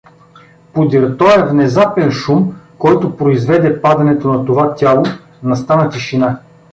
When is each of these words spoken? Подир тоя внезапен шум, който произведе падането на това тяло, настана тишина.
Подир 0.73 1.17
тоя 1.17 1.45
внезапен 1.45 2.11
шум, 2.11 2.55
който 2.77 3.17
произведе 3.17 3.81
падането 3.81 4.33
на 4.33 4.45
това 4.45 4.75
тяло, 4.75 5.03
настана 5.43 5.89
тишина. 5.89 6.39